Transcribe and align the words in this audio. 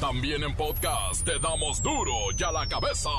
También 0.00 0.44
en 0.44 0.54
podcast 0.54 1.24
te 1.24 1.40
damos 1.40 1.82
duro 1.82 2.12
y 2.38 2.42
a 2.44 2.52
la 2.52 2.68
cabeza. 2.68 3.10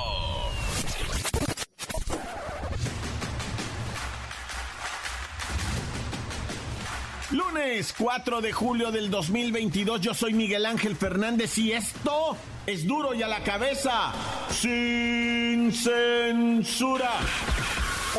Lunes 7.31 7.93
4 7.97 8.39
de 8.39 8.53
julio 8.53 8.91
del 8.91 9.11
2022, 9.11 9.99
yo 9.99 10.13
soy 10.13 10.33
Miguel 10.33 10.65
Ángel 10.65 10.95
Fernández 10.95 11.57
y 11.57 11.73
esto 11.73 12.37
es 12.65 12.87
duro 12.87 13.13
y 13.13 13.23
a 13.23 13.27
la 13.27 13.43
cabeza, 13.43 14.13
sin 14.49 15.73
censura. 15.73 17.11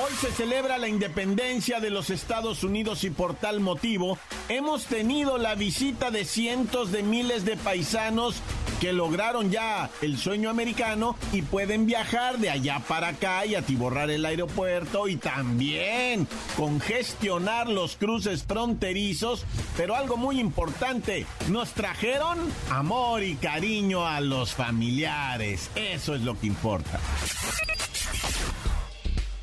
Hoy 0.02 0.14
se 0.18 0.32
celebra 0.32 0.78
la 0.78 0.88
independencia 0.88 1.78
de 1.78 1.90
los 1.90 2.08
Estados 2.08 2.64
Unidos 2.64 3.04
y 3.04 3.10
por 3.10 3.34
tal 3.34 3.60
motivo 3.60 4.18
hemos 4.48 4.86
tenido 4.86 5.36
la 5.36 5.54
visita 5.54 6.10
de 6.10 6.24
cientos 6.24 6.90
de 6.90 7.02
miles 7.02 7.44
de 7.44 7.58
paisanos 7.58 8.36
que 8.80 8.94
lograron 8.94 9.50
ya 9.50 9.90
el 10.00 10.16
sueño 10.16 10.48
americano 10.48 11.16
y 11.32 11.42
pueden 11.42 11.84
viajar 11.84 12.38
de 12.38 12.48
allá 12.48 12.80
para 12.88 13.08
acá 13.08 13.44
y 13.44 13.56
atiborrar 13.56 14.10
el 14.10 14.24
aeropuerto 14.24 15.06
y 15.06 15.16
también 15.16 16.26
congestionar 16.56 17.68
los 17.68 17.96
cruces 17.96 18.44
fronterizos. 18.44 19.44
Pero 19.76 19.96
algo 19.96 20.16
muy 20.16 20.40
importante, 20.40 21.26
nos 21.48 21.72
trajeron 21.72 22.38
amor 22.70 23.22
y 23.22 23.34
cariño 23.34 24.06
a 24.06 24.20
los 24.20 24.54
familiares. 24.54 25.68
Eso 25.74 26.14
es 26.14 26.22
lo 26.22 26.40
que 26.40 26.46
importa. 26.46 26.98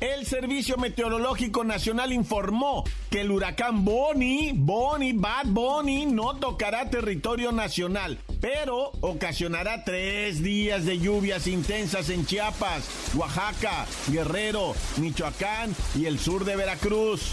El 0.00 0.26
Servicio 0.26 0.76
Meteorológico 0.76 1.64
Nacional 1.64 2.12
informó 2.12 2.84
que 3.10 3.22
el 3.22 3.32
huracán 3.32 3.84
Bonnie, 3.84 4.52
Bonnie, 4.54 5.12
Bad 5.12 5.46
Bonnie, 5.46 6.06
no 6.06 6.36
tocará 6.36 6.88
territorio 6.88 7.50
nacional, 7.50 8.16
pero 8.40 8.92
ocasionará 9.00 9.82
tres 9.82 10.40
días 10.40 10.84
de 10.84 11.00
lluvias 11.00 11.48
intensas 11.48 12.10
en 12.10 12.24
Chiapas, 12.26 12.88
Oaxaca, 13.16 13.86
Guerrero, 14.06 14.74
Michoacán 14.98 15.74
y 15.96 16.06
el 16.06 16.20
sur 16.20 16.44
de 16.44 16.54
Veracruz. 16.54 17.32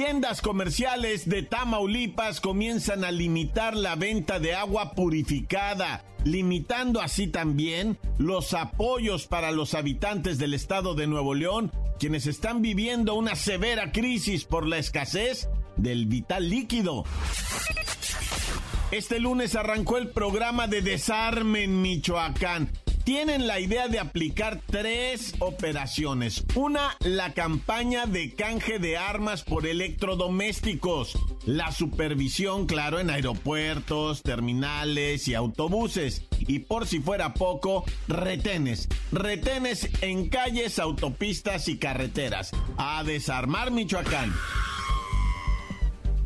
Tiendas 0.00 0.40
comerciales 0.40 1.28
de 1.28 1.42
Tamaulipas 1.42 2.40
comienzan 2.40 3.04
a 3.04 3.10
limitar 3.12 3.76
la 3.76 3.96
venta 3.96 4.40
de 4.40 4.54
agua 4.54 4.92
purificada, 4.92 6.06
limitando 6.24 7.02
así 7.02 7.26
también 7.26 7.98
los 8.16 8.54
apoyos 8.54 9.26
para 9.26 9.50
los 9.50 9.74
habitantes 9.74 10.38
del 10.38 10.54
estado 10.54 10.94
de 10.94 11.06
Nuevo 11.06 11.34
León, 11.34 11.70
quienes 11.98 12.26
están 12.26 12.62
viviendo 12.62 13.12
una 13.12 13.34
severa 13.36 13.92
crisis 13.92 14.46
por 14.46 14.66
la 14.66 14.78
escasez 14.78 15.50
del 15.76 16.06
vital 16.06 16.48
líquido. 16.48 17.04
Este 18.92 19.20
lunes 19.20 19.54
arrancó 19.54 19.98
el 19.98 20.08
programa 20.08 20.66
de 20.66 20.80
desarme 20.80 21.64
en 21.64 21.82
Michoacán 21.82 22.70
tienen 23.10 23.48
la 23.48 23.58
idea 23.58 23.88
de 23.88 23.98
aplicar 23.98 24.60
tres 24.70 25.34
operaciones. 25.40 26.44
Una, 26.54 26.96
la 27.00 27.34
campaña 27.34 28.06
de 28.06 28.36
canje 28.36 28.78
de 28.78 28.98
armas 28.98 29.42
por 29.42 29.66
electrodomésticos. 29.66 31.18
La 31.44 31.72
supervisión, 31.72 32.66
claro, 32.66 33.00
en 33.00 33.10
aeropuertos, 33.10 34.22
terminales 34.22 35.26
y 35.26 35.34
autobuses. 35.34 36.22
Y 36.38 36.60
por 36.60 36.86
si 36.86 37.00
fuera 37.00 37.34
poco, 37.34 37.84
retenes. 38.06 38.88
Retenes 39.10 39.90
en 40.02 40.28
calles, 40.28 40.78
autopistas 40.78 41.66
y 41.66 41.78
carreteras. 41.78 42.52
A 42.76 43.02
desarmar 43.02 43.72
Michoacán. 43.72 44.32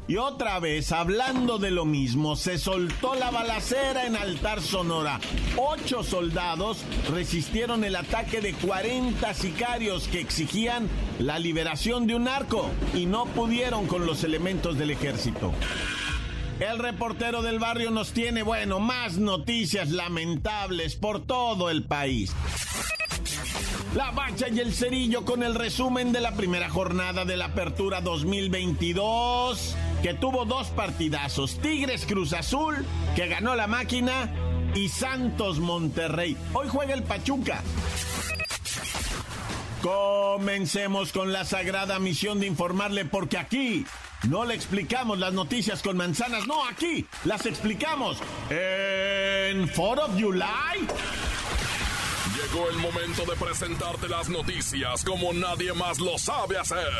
Y 0.06 0.18
otra 0.18 0.60
vez, 0.60 0.92
hablando 0.92 1.56
de 1.58 1.70
lo 1.70 1.86
mismo, 1.86 2.36
se 2.36 2.58
soltó 2.58 3.14
la 3.14 3.30
balacera 3.30 4.04
en 4.04 4.16
Altar 4.16 4.60
Sonora. 4.60 5.18
Ocho 5.56 6.02
soldados 6.02 6.84
resistieron 7.10 7.84
el 7.84 7.96
ataque 7.96 8.42
de 8.42 8.52
40 8.52 9.32
sicarios 9.32 10.06
que 10.08 10.20
exigían 10.20 10.90
la 11.18 11.38
liberación 11.38 12.06
de 12.06 12.16
un 12.16 12.28
arco 12.28 12.68
y 12.92 13.06
no 13.06 13.24
pudieron 13.24 13.86
con 13.86 14.04
los 14.04 14.24
elementos 14.24 14.76
del 14.76 14.90
ejército. 14.90 15.52
El 16.60 16.78
reportero 16.80 17.40
del 17.40 17.58
barrio 17.58 17.90
nos 17.90 18.12
tiene, 18.12 18.42
bueno, 18.42 18.80
más 18.80 19.16
noticias 19.16 19.90
lamentables 19.90 20.96
por 20.96 21.24
todo 21.24 21.70
el 21.70 21.82
país. 21.82 22.30
La 23.94 24.10
Bacha 24.10 24.48
y 24.48 24.60
el 24.60 24.74
Cerillo 24.74 25.24
con 25.24 25.42
el 25.42 25.54
resumen 25.54 26.12
de 26.12 26.20
la 26.20 26.32
primera 26.32 26.68
jornada 26.68 27.24
de 27.24 27.36
la 27.36 27.46
Apertura 27.46 28.00
2022 28.02 29.76
que 30.04 30.12
tuvo 30.12 30.44
dos 30.44 30.68
partidazos, 30.68 31.58
Tigres 31.62 32.04
Cruz 32.04 32.34
Azul, 32.34 32.84
que 33.16 33.26
ganó 33.26 33.56
la 33.56 33.66
máquina, 33.66 34.30
y 34.74 34.90
Santos 34.90 35.60
Monterrey. 35.60 36.36
Hoy 36.52 36.68
juega 36.68 36.92
el 36.92 37.04
Pachuca. 37.04 37.62
Comencemos 39.80 41.10
con 41.10 41.32
la 41.32 41.46
sagrada 41.46 41.98
misión 42.00 42.38
de 42.38 42.46
informarle 42.46 43.06
porque 43.06 43.38
aquí 43.38 43.86
no 44.28 44.44
le 44.44 44.54
explicamos 44.54 45.18
las 45.18 45.32
noticias 45.32 45.80
con 45.80 45.96
manzanas, 45.96 46.46
no, 46.46 46.66
aquí 46.66 47.06
las 47.24 47.46
explicamos 47.46 48.18
en 48.50 49.66
Foro 49.70 50.04
of 50.04 50.20
July. 50.20 50.86
Llegó 52.36 52.68
el 52.68 52.76
momento 52.76 53.24
de 53.24 53.36
presentarte 53.42 54.06
las 54.06 54.28
noticias 54.28 55.02
como 55.02 55.32
nadie 55.32 55.72
más 55.72 55.98
lo 55.98 56.18
sabe 56.18 56.58
hacer. 56.58 56.92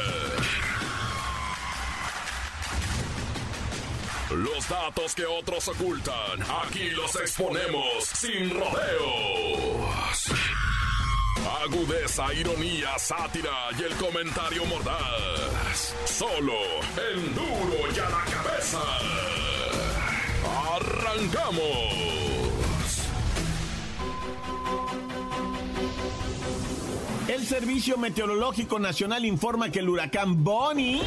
Los 4.37 4.69
datos 4.69 5.15
que 5.15 5.25
otros 5.25 5.69
ocultan, 5.69 6.43
aquí 6.65 6.91
los 6.91 7.15
exponemos 7.15 8.05
sin 8.05 8.51
rodeos. 8.51 10.27
Agudeza, 11.63 12.35
ironía, 12.35 12.99
sátira 12.99 13.69
y 13.79 13.83
el 13.85 13.95
comentario 13.95 14.65
mordaz. 14.65 15.95
Solo 16.05 16.55
el 17.13 17.35
duro 17.35 17.93
y 17.95 17.99
a 18.01 18.11
la 18.11 18.25
cabeza. 18.25 18.81
¡Arrancamos! 20.75 22.15
El 27.29 27.47
Servicio 27.47 27.97
Meteorológico 27.99 28.81
Nacional 28.81 29.25
informa 29.25 29.71
que 29.71 29.79
el 29.79 29.89
huracán 29.89 30.43
Bonnie 30.43 31.03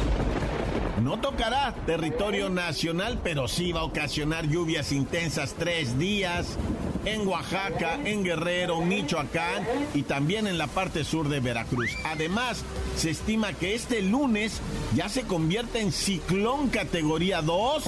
no 1.00 1.20
tocará 1.20 1.74
territorio 1.86 2.50
nacional, 2.50 3.20
pero 3.22 3.48
sí 3.48 3.72
va 3.72 3.80
a 3.80 3.84
ocasionar 3.84 4.48
lluvias 4.48 4.92
intensas 4.92 5.54
tres 5.58 5.98
días 5.98 6.56
en 7.04 7.26
Oaxaca, 7.26 7.98
en 8.04 8.24
Guerrero, 8.24 8.80
Michoacán 8.80 9.64
y 9.94 10.02
también 10.02 10.46
en 10.46 10.58
la 10.58 10.66
parte 10.66 11.04
sur 11.04 11.28
de 11.28 11.40
Veracruz. 11.40 11.90
Además, 12.04 12.64
se 12.96 13.10
estima 13.10 13.52
que 13.52 13.74
este 13.74 14.02
lunes 14.02 14.60
ya 14.94 15.08
se 15.08 15.22
convierte 15.22 15.80
en 15.80 15.92
ciclón 15.92 16.68
categoría 16.68 17.42
2, 17.42 17.84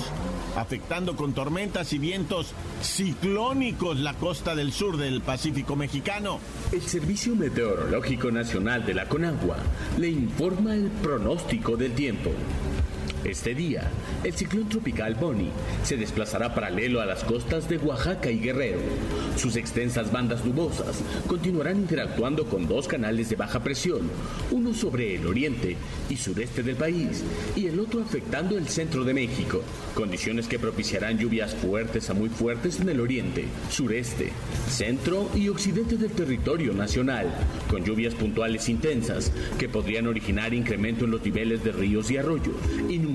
afectando 0.57 1.17
con 1.17 1.33
tormentas 1.33 1.93
y 1.93 1.99
vientos 1.99 2.55
ciclónicos 2.83 3.99
la 3.99 4.15
costa 4.15 4.55
del 4.55 4.73
sur 4.73 4.97
del 4.97 5.21
Pacífico 5.21 5.77
mexicano. 5.77 6.39
El 6.73 6.83
Servicio 6.83 7.35
Meteorológico 7.35 8.31
Nacional 8.31 8.87
de 8.87 8.95
la 8.95 9.07
Conagua 9.07 9.57
le 9.99 10.09
informa 10.09 10.75
el 10.75 10.89
pronóstico 10.89 11.77
del 11.77 11.93
tiempo. 11.93 12.31
Este 13.25 13.55
día, 13.55 13.83
el 14.25 14.33
ciclón 14.33 14.69
tropical 14.71 15.15
Bonnie 15.15 15.51
se 15.85 15.99
desplazará 15.99 16.55
paralelo 16.55 17.03
a 17.03 17.07
las 17.07 17.23
costas 17.23 17.69
de 17.69 17.77
Oaxaca 17.77 18.31
y 18.31 18.39
Guerrero. 18.41 18.79
Sus 19.37 19.57
extensas 19.57 20.11
bandas 20.11 20.45
nubosas 20.45 21.03
continuarán 21.27 21.77
interactuando 21.77 22.47
con 22.47 22.67
dos 22.67 22.89
canales 22.89 23.29
de 23.29 23.37
baja 23.37 23.63
presión, 23.63 24.11
uno 24.51 24.73
sobre 24.73 25.17
el 25.17 25.27
oriente 25.27 25.77
y 26.09 26.17
sureste 26.17 26.63
del 26.63 26.77
país 26.77 27.23
y 27.55 27.67
el 27.67 27.79
otro 27.79 28.01
afectando 28.01 28.57
el 28.57 28.69
centro 28.69 29.05
de 29.05 29.13
México, 29.13 29.63
condiciones 29.95 30.49
que 30.49 30.59
propiciarán 30.59 31.19
lluvias 31.19 31.55
fuertes 31.55 32.09
a 32.09 32.15
muy 32.15 32.31
fuertes 32.31 32.81
en 32.81 32.89
el 32.89 33.01
oriente, 33.01 33.45
sureste, 33.71 34.31
centro 34.69 35.29
y 35.35 35.49
occidente 35.49 35.99
del 35.99 36.13
territorio 36.13 36.73
nacional, 36.73 37.27
con 37.69 37.85
lluvias 37.85 38.15
puntuales 38.15 38.69
intensas 38.71 39.31
que 39.59 39.69
podrían 39.69 40.07
originar 40.07 40.55
incremento 40.55 41.05
en 41.05 41.11
los 41.11 41.23
niveles 41.23 41.63
de 41.63 41.73
ríos 41.73 42.11
y 42.11 42.17
arroyos, 42.17 42.57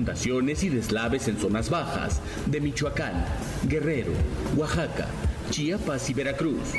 inundaciones 0.06 0.62
y 0.62 0.68
deslaves 0.68 1.26
en 1.26 1.36
zonas 1.36 1.68
bajas 1.68 2.20
de 2.46 2.60
Michoacán, 2.60 3.26
Guerrero, 3.64 4.12
Oaxaca, 4.56 5.08
Chiapas 5.50 6.08
y 6.08 6.14
Veracruz. 6.14 6.74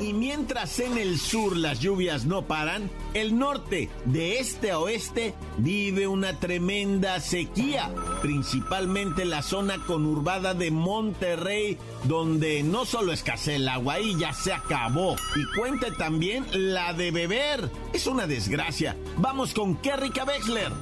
Y 0.00 0.12
mientras 0.12 0.80
en 0.80 0.98
el 0.98 1.20
sur 1.20 1.56
las 1.56 1.78
lluvias 1.78 2.24
no 2.24 2.46
paran, 2.46 2.90
el 3.14 3.38
norte, 3.38 3.90
de 4.06 4.40
este 4.40 4.72
a 4.72 4.80
oeste, 4.80 5.34
vive 5.58 6.08
una 6.08 6.40
tremenda 6.40 7.20
sequía, 7.20 7.92
principalmente 8.20 9.24
la 9.24 9.42
zona 9.42 9.78
conurbada 9.86 10.52
de 10.52 10.72
Monterrey, 10.72 11.78
donde 12.08 12.64
no 12.64 12.86
solo 12.86 13.12
escasea 13.12 13.54
el 13.54 13.68
agua, 13.68 13.94
ahí 13.94 14.16
ya 14.18 14.32
se 14.32 14.52
acabó. 14.52 15.14
Y 15.36 15.56
cuente 15.56 15.92
también 15.92 16.44
la 16.52 16.92
de 16.92 17.12
beber. 17.12 17.70
Es 17.92 18.08
una 18.08 18.26
desgracia. 18.26 18.96
Vamos 19.18 19.54
con 19.54 19.76
Kerrika 19.76 20.24
Wexler. 20.24 20.72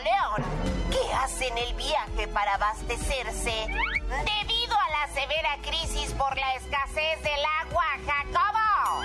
De 0.00 0.10
Nuevo 0.10 0.36
León, 0.36 0.90
que 0.90 1.14
hacen 1.14 1.56
el 1.58 1.74
viaje 1.74 2.28
para 2.28 2.54
abastecerse 2.54 3.50
debido 3.50 4.76
a 4.76 4.90
la 4.90 5.14
severa 5.14 5.56
crisis 5.62 6.12
por 6.12 6.36
la 6.36 6.54
escasez 6.54 7.22
del 7.22 7.44
agua, 7.62 7.84
Jacobo. 8.06 9.04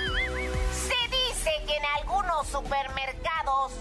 Se 0.71 1.07
dice 1.09 1.51
que 1.65 1.75
en 1.75 1.85
algunos 1.97 2.47
supermercados 2.47 3.73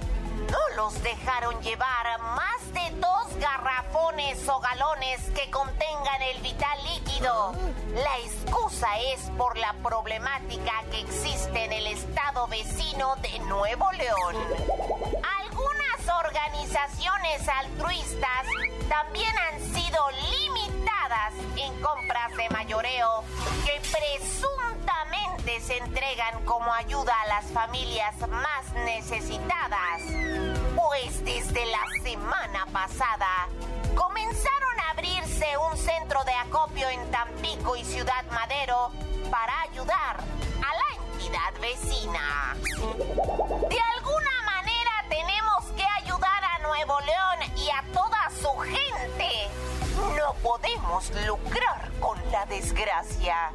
no 0.50 0.76
los 0.76 1.02
dejaron 1.02 1.61
llevar 1.62 2.20
más 2.20 2.72
de 2.72 2.90
dos 3.00 3.37
garrafones 3.38 4.49
o 4.49 4.60
galones 4.60 5.20
que 5.34 5.50
contengan 5.50 6.22
el 6.22 6.40
vital 6.43 6.78
líquido. 6.84 7.55
La 7.94 8.19
excusa 8.19 8.88
es 9.12 9.20
por 9.37 9.56
la 9.56 9.72
problemática 9.82 10.82
que 10.90 11.00
existe 11.00 11.64
en 11.64 11.72
el 11.72 11.87
estado 11.87 12.46
vecino 12.49 13.17
de 13.17 13.38
Nuevo 13.40 13.90
León. 13.93 15.13
Organizaciones 16.19 17.49
altruistas 17.49 18.46
también 18.88 19.32
han 19.38 19.61
sido 19.75 19.99
limitadas 20.11 21.34
en 21.56 21.81
compras 21.82 22.37
de 22.37 22.49
mayoreo 22.50 23.25
que 23.64 23.81
presuntamente 23.81 25.61
se 25.61 25.78
entregan 25.78 26.44
como 26.44 26.72
ayuda 26.72 27.12
a 27.22 27.26
las 27.26 27.44
familias 27.46 28.14
más 28.28 28.72
necesitadas. 28.84 30.02
Pues 30.76 31.25
desde 31.25 31.66
la 31.66 32.02
semana 32.02 32.67
pasada 32.72 33.49
comenzaron 33.94 34.81
a 34.81 34.90
abrirse 34.90 35.46
un 35.70 35.76
centro 35.76 36.22
de 36.25 36.32
acopio 36.32 36.88
en 36.88 37.10
Tampico 37.10 37.76
y 37.76 37.84
Ciudad 37.84 38.25
Madero 38.31 38.93
para 39.31 39.62
ayudar 39.62 40.17
a 40.19 40.75
la 40.75 41.05
entidad 41.12 41.60
vecina. 41.60 42.56
De 43.69 43.81
alguna 43.96 44.44
que 45.84 46.04
ayudar 46.04 46.44
a 46.44 46.58
Nuevo 46.60 46.98
León 47.00 47.52
y 47.56 47.69
a 47.70 47.84
toda 47.92 48.31
su 48.31 48.48
gente. 48.60 49.48
No 50.16 50.34
podemos 50.42 51.10
lucrar 51.26 51.90
con 52.00 52.19
la 52.31 52.46
desgracia. 52.46 53.50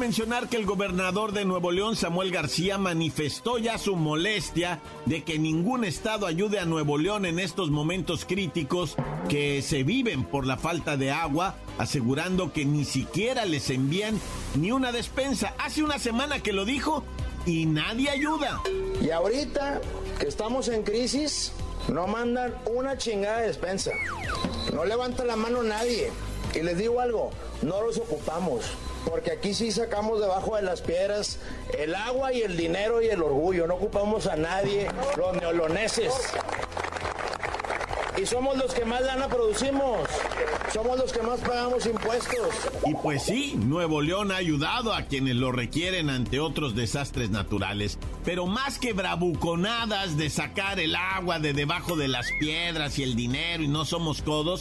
Mencionar 0.00 0.48
que 0.48 0.56
el 0.56 0.64
gobernador 0.64 1.32
de 1.32 1.44
Nuevo 1.44 1.70
León, 1.70 1.94
Samuel 1.94 2.30
García, 2.30 2.78
manifestó 2.78 3.58
ya 3.58 3.76
su 3.76 3.96
molestia 3.96 4.80
de 5.04 5.22
que 5.24 5.38
ningún 5.38 5.84
estado 5.84 6.26
ayude 6.26 6.58
a 6.58 6.64
Nuevo 6.64 6.96
León 6.96 7.26
en 7.26 7.38
estos 7.38 7.70
momentos 7.70 8.24
críticos 8.24 8.96
que 9.28 9.60
se 9.60 9.82
viven 9.82 10.24
por 10.24 10.46
la 10.46 10.56
falta 10.56 10.96
de 10.96 11.10
agua, 11.10 11.54
asegurando 11.76 12.50
que 12.50 12.64
ni 12.64 12.86
siquiera 12.86 13.44
les 13.44 13.68
envían 13.68 14.18
ni 14.54 14.72
una 14.72 14.90
despensa. 14.90 15.54
Hace 15.58 15.82
una 15.82 15.98
semana 15.98 16.42
que 16.42 16.54
lo 16.54 16.64
dijo 16.64 17.04
y 17.44 17.66
nadie 17.66 18.08
ayuda. 18.08 18.62
Y 19.02 19.10
ahorita 19.10 19.82
que 20.18 20.26
estamos 20.26 20.68
en 20.68 20.82
crisis, 20.82 21.52
no 21.88 22.06
mandan 22.06 22.54
una 22.64 22.96
chingada 22.96 23.42
despensa. 23.42 23.92
No 24.72 24.86
levanta 24.86 25.26
la 25.26 25.36
mano 25.36 25.62
nadie. 25.62 26.10
Y 26.54 26.60
les 26.62 26.78
digo 26.78 27.00
algo, 27.00 27.30
no 27.60 27.82
los 27.82 27.98
ocupamos. 27.98 28.64
Porque 29.08 29.32
aquí 29.32 29.54
sí 29.54 29.72
sacamos 29.72 30.20
debajo 30.20 30.56
de 30.56 30.62
las 30.62 30.82
piedras 30.82 31.38
el 31.78 31.94
agua 31.94 32.32
y 32.32 32.42
el 32.42 32.56
dinero 32.56 33.02
y 33.02 33.08
el 33.08 33.22
orgullo. 33.22 33.66
No 33.66 33.74
ocupamos 33.74 34.26
a 34.26 34.36
nadie, 34.36 34.88
los 35.16 35.36
neoloneses. 35.36 36.12
Y 38.20 38.26
somos 38.26 38.56
los 38.58 38.74
que 38.74 38.84
más 38.84 39.00
lana 39.00 39.28
producimos. 39.28 40.08
Somos 40.72 40.98
los 40.98 41.12
que 41.12 41.22
más 41.22 41.40
pagamos 41.40 41.86
impuestos. 41.86 42.48
Y 42.84 42.94
pues 42.94 43.22
sí, 43.22 43.54
Nuevo 43.56 44.02
León 44.02 44.30
ha 44.30 44.36
ayudado 44.36 44.92
a 44.92 45.02
quienes 45.02 45.36
lo 45.36 45.52
requieren 45.52 46.10
ante 46.10 46.38
otros 46.38 46.74
desastres 46.74 47.30
naturales. 47.30 47.98
Pero 48.24 48.46
más 48.46 48.78
que 48.78 48.92
bravuconadas 48.92 50.16
de 50.16 50.28
sacar 50.28 50.78
el 50.80 50.96
agua 50.96 51.38
de 51.38 51.54
debajo 51.54 51.96
de 51.96 52.08
las 52.08 52.26
piedras 52.38 52.98
y 52.98 53.04
el 53.04 53.16
dinero 53.16 53.62
y 53.62 53.68
no 53.68 53.84
somos 53.84 54.22
codos, 54.22 54.60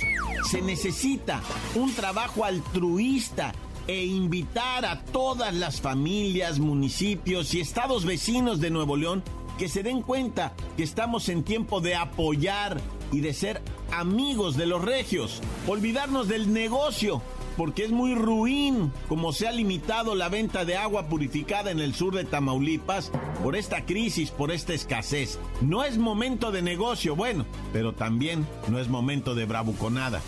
se 0.49 0.61
necesita 0.61 1.41
un 1.75 1.93
trabajo 1.93 2.45
altruista 2.45 3.53
e 3.89 4.05
invitar 4.05 4.85
a 4.85 5.01
todas 5.01 5.51
las 5.51 5.81
familias, 5.81 6.59
municipios 6.59 7.55
y 7.55 7.59
estados 7.59 8.05
vecinos 8.05 8.59
de 8.59 8.69
Nuevo 8.69 8.95
León 8.95 9.23
que 9.57 9.67
se 9.67 9.81
den 9.81 10.03
cuenta 10.03 10.53
que 10.77 10.83
estamos 10.83 11.27
en 11.27 11.41
tiempo 11.41 11.81
de 11.81 11.95
apoyar 11.95 12.79
y 13.11 13.21
de 13.21 13.33
ser 13.33 13.63
amigos 13.91 14.57
de 14.57 14.67
los 14.67 14.85
regios, 14.85 15.41
olvidarnos 15.67 16.27
del 16.27 16.53
negocio, 16.53 17.23
porque 17.57 17.83
es 17.83 17.89
muy 17.89 18.13
ruin 18.13 18.93
como 19.07 19.33
se 19.33 19.47
ha 19.47 19.51
limitado 19.51 20.13
la 20.13 20.29
venta 20.29 20.65
de 20.65 20.77
agua 20.77 21.07
purificada 21.07 21.71
en 21.71 21.79
el 21.79 21.95
sur 21.95 22.13
de 22.13 22.25
Tamaulipas 22.25 23.11
por 23.41 23.55
esta 23.55 23.87
crisis, 23.87 24.29
por 24.29 24.51
esta 24.51 24.75
escasez. 24.75 25.39
No 25.61 25.83
es 25.83 25.97
momento 25.97 26.51
de 26.51 26.61
negocio, 26.61 27.15
bueno, 27.15 27.43
pero 27.73 27.93
también 27.93 28.47
no 28.67 28.77
es 28.77 28.87
momento 28.87 29.33
de 29.33 29.45
bravuconada. 29.45 30.21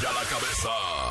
La 0.00 0.28
cabeza. 0.30 1.07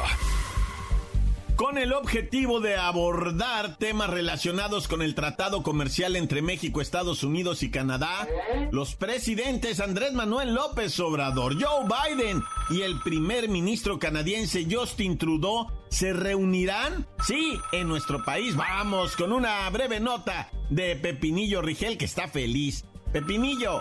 Con 1.57 1.80
el 1.80 1.92
objetivo 1.92 2.59
de 2.59 2.75
abordar 2.75 3.77
temas 3.77 4.12
relacionados 4.12 4.88
con 4.88 5.01
el 5.01 5.15
tratado 5.15 5.63
comercial 5.63 6.15
entre 6.15 6.44
México, 6.44 6.81
Estados 6.81 7.24
Unidos 7.24 7.63
y 7.63 7.71
Canadá, 7.71 8.27
los 8.71 8.94
presidentes 8.94 9.80
Andrés 9.80 10.13
Manuel 10.13 10.54
López 10.54 11.00
Obrador, 11.00 11.56
Joe 11.59 11.88
Biden 11.88 12.44
y 12.69 12.83
el 12.83 13.00
primer 13.01 13.50
ministro 13.50 13.98
canadiense 13.98 14.68
Justin 14.69 15.18
Trudeau 15.18 15.71
se 15.89 16.13
reunirán, 16.13 17.07
sí, 17.25 17.59
en 17.71 17.88
nuestro 17.88 18.24
país. 18.24 18.56
Vamos 18.56 19.16
con 19.16 19.33
una 19.33 19.68
breve 19.71 19.99
nota 19.99 20.52
de 20.69 20.95
Pepinillo 20.95 21.64
Rigel 21.64 21.97
que 21.97 22.06
está 22.06 22.28
feliz. 22.28 22.85
Pepinillo. 23.11 23.78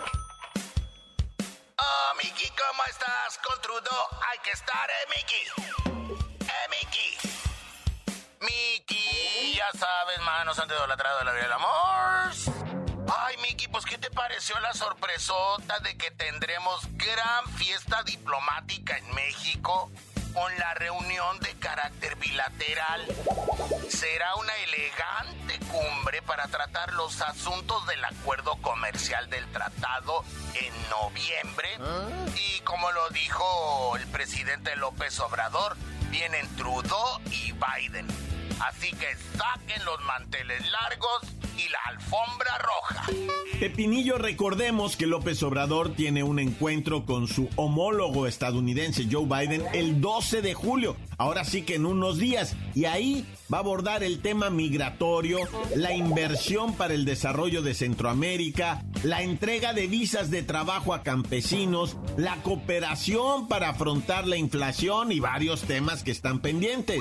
Oh, 1.77 2.15
Miki, 2.17 2.49
¿cómo 2.49 2.83
estás? 2.89 3.39
Con 3.47 3.61
Trudeau 3.61 4.07
hay 4.33 4.39
que 4.43 4.51
estar, 4.53 4.89
¿eh, 4.89 5.11
Miki? 5.15 5.96
¿Eh, 8.47 8.79
Miki? 8.79 9.55
Ya 9.57 9.79
sabes, 9.79 10.21
manos 10.21 10.59
han 10.59 10.69
idolatrado 10.69 11.25
la 11.25 11.33
vida 11.33 11.45
del 11.45 11.53
amor. 11.53 12.33
Ay, 13.17 13.37
Miki, 13.43 13.69
pues 13.69 13.85
¿qué 13.85 13.99
te 13.99 14.11
pareció 14.11 14.59
la 14.61 14.73
sorpresota 14.75 15.79
de 15.81 15.97
que 15.97 16.11
tendremos 16.11 16.81
gran 16.93 17.49
fiesta 17.57 18.03
diplomática 18.03 18.99
en 18.99 19.15
México? 19.15 19.91
con 20.35 20.55
la 20.59 20.75
reunión 20.75 21.41
de 21.41 21.55
carácter 21.55 22.15
bilateral. 22.17 23.07
Será 23.89 24.35
una 24.35 24.55
elegante 24.57 25.59
cumbre 25.71 26.21
para 26.21 26.47
tratar 26.49 26.93
los 26.93 27.23
asuntos 27.23 27.87
del 27.87 28.05
acuerdo 28.05 28.57
comercial 28.57 29.31
del 29.31 29.51
tratado 29.51 30.27
en 30.53 30.75
noviembre. 30.91 31.71
Y 32.37 32.61
como 32.61 32.93
lo 32.93 33.09
dijo 33.09 33.97
el 33.97 34.07
presidente 34.09 34.77
López 34.77 35.19
Obrador, 35.21 35.75
vienen 36.11 36.47
Trudeau 36.57 37.19
y 37.31 37.53
Biden. 37.53 38.36
Así 38.61 38.91
que 38.91 39.07
saquen 39.37 39.85
los 39.85 40.03
manteles 40.05 40.63
largos 40.71 41.37
y 41.57 41.69
la 41.69 41.79
alfombra 41.87 42.59
roja. 42.59 43.07
Pepinillo, 43.59 44.19
recordemos 44.19 44.97
que 44.97 45.07
López 45.07 45.43
Obrador 45.43 45.95
tiene 45.95 46.23
un 46.23 46.39
encuentro 46.39 47.07
con 47.07 47.27
su 47.27 47.49
homólogo 47.57 48.27
estadounidense 48.27 49.07
Joe 49.11 49.25
Biden 49.25 49.65
el 49.73 50.01
12 50.01 50.43
de 50.43 50.53
julio, 50.53 50.97
ahora 51.17 51.45
sí 51.45 51.63
que 51.63 51.77
en 51.77 51.87
unos 51.87 52.19
días, 52.19 52.55
y 52.75 52.85
ahí 52.85 53.27
va 53.53 53.59
a 53.59 53.61
abordar 53.61 54.03
el 54.03 54.21
tema 54.21 54.51
migratorio, 54.51 55.39
la 55.75 55.95
inversión 55.95 56.75
para 56.75 56.93
el 56.93 57.07
desarrollo 57.07 57.63
de 57.63 57.75
Centroamérica, 57.75 58.83
la 59.03 59.23
entrega 59.23 59.73
de 59.73 59.87
visas 59.87 60.31
de 60.31 60.43
trabajo 60.43 60.93
a 60.93 61.03
campesinos, 61.03 61.97
la 62.19 62.43
cooperación 62.43 63.49
para 63.49 63.71
afrontar 63.71 64.27
la 64.27 64.37
inflación 64.37 65.13
y 65.13 65.21
varios 65.21 65.63
temas 65.63 66.03
que 66.03 66.11
están 66.11 66.41
pendientes. 66.41 67.01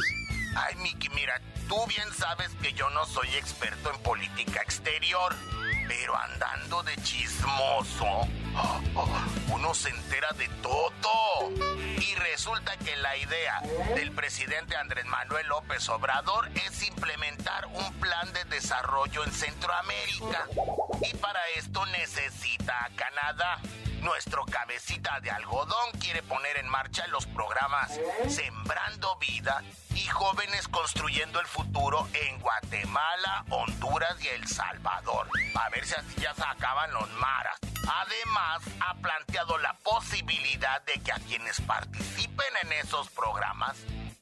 Ay, 0.55 0.75
Miki, 0.75 1.09
mira, 1.09 1.41
tú 1.67 1.85
bien 1.88 2.12
sabes 2.13 2.50
que 2.62 2.74
yo 2.74 2.89
no 2.91 3.05
soy 3.05 3.27
experto 3.35 3.91
en 3.91 4.00
política 4.01 4.62
exterior, 4.62 5.35
pero 5.88 6.15
andando 6.17 6.81
de 6.83 6.95
chismoso, 7.03 8.27
uno 9.50 9.74
se 9.74 9.89
entera 9.89 10.31
de 10.33 10.47
todo. 10.62 11.51
Y 12.00 12.15
resulta 12.15 12.77
que 12.77 12.95
la 12.97 13.17
idea 13.17 13.62
del 13.95 14.12
presidente 14.12 14.75
Andrés 14.77 15.05
Manuel 15.05 15.47
López 15.47 15.88
Obrador 15.89 16.50
es 16.53 16.88
implementar 16.88 17.65
un 17.67 17.93
plan 17.95 18.31
de 18.33 18.45
desarrollo 18.45 19.24
en 19.25 19.31
Centroamérica. 19.31 20.47
Y 21.01 21.15
para 21.17 21.39
esto 21.57 21.85
necesita 21.88 22.85
a 22.85 22.89
Canadá. 22.91 23.59
Nuestro 24.05 24.45
cabecita 24.45 25.19
de 25.19 25.31
algodón 25.31 25.91
quiere 26.00 26.21
poner 26.21 26.57
en 26.57 26.69
marcha 26.69 27.07
los 27.07 27.25
programas 27.25 28.00
Sembrando 28.29 29.17
Vida 29.17 29.63
y 29.95 30.05
Jóvenes 30.05 30.67
Construyendo 30.67 31.39
el 31.39 31.47
Futuro 31.47 32.07
en 32.13 32.39
Guatemala, 32.39 33.45
Honduras 33.50 34.15
y 34.24 34.27
El 34.27 34.47
Salvador. 34.47 35.27
A 35.55 35.69
ver 35.69 35.85
si 35.85 35.95
así 35.95 36.21
ya 36.21 36.35
se 36.35 36.43
acaban 36.43 36.93
los 36.93 37.09
maras. 37.13 37.57
Además, 37.88 38.62
ha 38.79 38.93
planteado 39.01 39.57
la 39.57 39.74
posibilidad 39.77 40.83
de 40.83 40.93
que 41.01 41.12
a 41.12 41.19
quienes 41.27 41.59
participen 41.62 42.53
en 42.62 42.74
esos 42.74 43.09
programas 43.09 43.75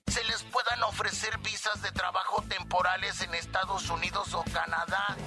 se 0.08 0.24
les 0.24 0.44
puedan 0.44 0.82
ofrecer 0.84 1.38
visas 1.40 1.82
de 1.82 1.92
trabajo 1.92 2.42
temporales 2.44 3.22
en 3.22 3.36
Estados 3.36 3.90
Unidos 3.90 4.34
o 4.34 4.44
Canadá. 4.46 5.18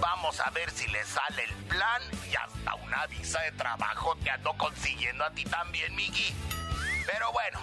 Vamos 0.00 0.40
a 0.40 0.50
ver 0.50 0.70
si 0.70 0.86
les 0.88 1.06
sale 1.06 1.44
el 1.44 1.54
plan 1.64 2.02
y 2.30 2.34
hasta 2.34 2.74
una 2.74 3.06
visa 3.06 3.40
de 3.40 3.52
trabajo 3.52 4.16
te 4.22 4.30
ando 4.30 4.52
consiguiendo 4.56 5.24
a 5.24 5.30
ti 5.30 5.44
también, 5.44 5.94
Miki. 5.94 6.34
Pero 7.06 7.32
bueno, 7.32 7.58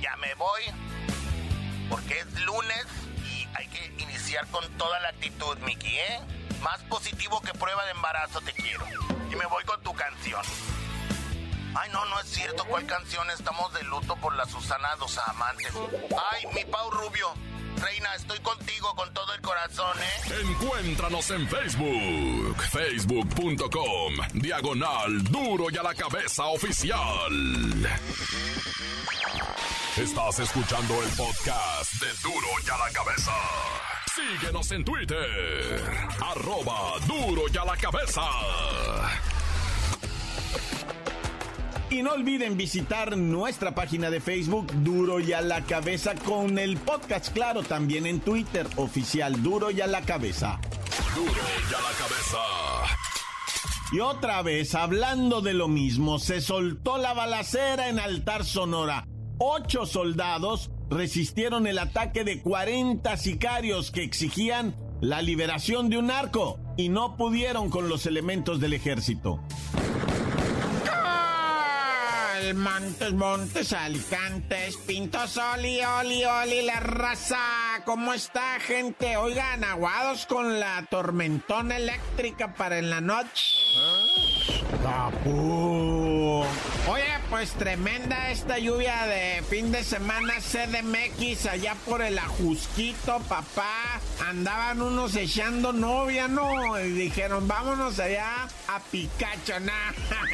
ya 0.00 0.16
me 0.16 0.34
voy 0.34 0.62
porque 1.88 2.20
es 2.20 2.40
lunes 2.40 2.86
y 3.24 3.46
hay 3.54 3.66
que 3.68 3.86
iniciar 4.02 4.46
con 4.48 4.66
toda 4.78 5.00
la 5.00 5.08
actitud, 5.08 5.58
Miki, 5.58 5.98
¿eh? 5.98 6.20
Más 6.60 6.78
positivo 6.84 7.40
que 7.40 7.52
prueba 7.52 7.84
de 7.84 7.90
embarazo 7.90 8.40
te 8.40 8.52
quiero. 8.52 8.86
Y 9.30 9.36
me 9.36 9.46
voy 9.46 9.64
con 9.64 9.82
tu 9.82 9.92
canción. 9.94 10.42
Ay, 11.74 11.90
no, 11.92 12.04
no 12.06 12.20
es 12.20 12.28
cierto. 12.28 12.64
¿Cuál 12.64 12.86
canción? 12.86 13.28
Estamos 13.30 13.72
de 13.74 13.82
luto 13.84 14.16
por 14.16 14.34
la 14.36 14.46
Susana 14.46 14.94
dos 14.98 15.18
amantes. 15.26 15.72
Ay, 16.32 16.46
mi 16.54 16.64
Pau 16.64 16.90
Rubio. 16.90 17.28
Reina, 17.76 18.14
estoy 18.14 18.38
contigo 18.40 18.94
con 18.94 19.12
todo 19.14 19.32
el 19.34 19.40
corazón, 19.40 19.96
¿eh? 19.98 20.34
Encuéntranos 20.42 21.30
en 21.30 21.48
Facebook, 21.48 22.62
facebook.com, 22.70 24.14
diagonal 24.34 25.24
duro 25.24 25.66
y 25.70 25.76
a 25.78 25.82
la 25.82 25.94
cabeza 25.94 26.44
oficial. 26.46 27.32
Estás 29.96 30.38
escuchando 30.38 31.02
el 31.02 31.08
podcast 31.10 31.92
de 31.94 32.12
duro 32.22 32.48
y 32.64 32.70
a 32.70 32.78
la 32.78 32.90
cabeza. 32.92 33.32
Síguenos 34.14 34.70
en 34.70 34.84
Twitter, 34.84 35.82
arroba 36.20 36.98
duro 37.06 37.42
y 37.52 37.56
a 37.56 37.64
la 37.64 37.76
cabeza. 37.76 38.22
Y 41.92 42.02
no 42.02 42.12
olviden 42.12 42.56
visitar 42.56 43.18
nuestra 43.18 43.74
página 43.74 44.08
de 44.08 44.18
Facebook 44.22 44.72
Duro 44.82 45.20
y 45.20 45.34
a 45.34 45.42
la 45.42 45.60
cabeza 45.66 46.14
con 46.14 46.58
el 46.58 46.78
podcast, 46.78 47.34
claro, 47.34 47.62
también 47.62 48.06
en 48.06 48.20
Twitter 48.20 48.66
oficial 48.76 49.42
Duro 49.42 49.70
y 49.70 49.82
a 49.82 49.86
la 49.86 50.00
cabeza. 50.00 50.58
Duro 51.14 51.30
y 51.30 51.74
a 51.74 51.80
la 51.82 51.98
cabeza. 51.98 52.38
Y 53.92 54.00
otra 54.00 54.40
vez, 54.40 54.74
hablando 54.74 55.42
de 55.42 55.52
lo 55.52 55.68
mismo, 55.68 56.18
se 56.18 56.40
soltó 56.40 56.96
la 56.96 57.12
balacera 57.12 57.90
en 57.90 57.98
Altar 57.98 58.46
Sonora. 58.46 59.06
Ocho 59.36 59.84
soldados 59.84 60.70
resistieron 60.88 61.66
el 61.66 61.78
ataque 61.78 62.24
de 62.24 62.40
40 62.40 63.18
sicarios 63.18 63.90
que 63.90 64.02
exigían 64.02 64.74
la 65.02 65.20
liberación 65.20 65.90
de 65.90 65.98
un 65.98 66.10
arco 66.10 66.58
y 66.78 66.88
no 66.88 67.18
pudieron 67.18 67.68
con 67.68 67.90
los 67.90 68.06
elementos 68.06 68.60
del 68.60 68.72
ejército. 68.72 69.42
Montes, 72.54 73.12
Montes, 73.12 73.72
Alicantes, 73.72 74.76
Pintos, 74.86 75.36
Oli, 75.36 75.80
Oli, 75.84 76.24
Oli, 76.24 76.62
la 76.62 76.80
raza. 76.80 77.38
¿Cómo 77.84 78.12
está, 78.12 78.58
gente? 78.60 79.16
Oigan, 79.16 79.64
aguados 79.64 80.26
con 80.26 80.60
la 80.60 80.86
tormentona 80.90 81.76
eléctrica 81.76 82.54
para 82.54 82.78
en 82.78 82.90
la 82.90 83.00
noche. 83.00 83.56
¡Capú! 84.82 86.01
Pues 87.32 87.52
tremenda 87.52 88.28
esta 88.28 88.58
lluvia 88.58 89.06
de 89.06 89.42
fin 89.48 89.72
de 89.72 89.82
semana 89.82 90.34
CDMX 90.38 91.46
allá 91.46 91.74
por 91.86 92.02
el 92.02 92.18
Ajusquito, 92.18 93.20
papá. 93.20 94.02
Andaban 94.28 94.82
unos 94.82 95.16
echando 95.16 95.72
novia, 95.72 96.28
¿no? 96.28 96.78
Y 96.78 96.90
dijeron, 96.90 97.48
vámonos 97.48 97.98
allá 98.00 98.46
a 98.68 98.80
Picacho, 98.80 99.58
nah. 99.60 99.92